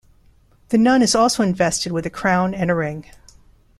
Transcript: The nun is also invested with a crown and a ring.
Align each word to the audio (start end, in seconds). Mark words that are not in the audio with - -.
The 0.69 0.79
nun 0.79 1.03
is 1.03 1.13
also 1.13 1.43
invested 1.43 1.91
with 1.91 2.07
a 2.07 2.09
crown 2.09 2.55
and 2.55 2.71
a 2.71 2.75
ring. 2.75 3.05